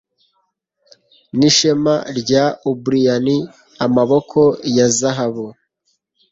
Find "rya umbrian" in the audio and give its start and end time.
2.19-3.27